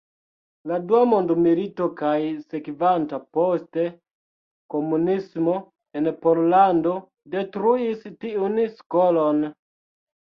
La 0.69 0.77
dua 0.91 0.99
mondmilito 1.09 1.85
kaj 1.99 2.13
sekvanta 2.53 3.19
poste 3.37 3.85
komunismo 4.75 5.59
en 6.01 6.13
Pollando 6.25 6.95
detruis 7.37 8.07
tiun 8.27 8.61
skolon. 8.77 9.49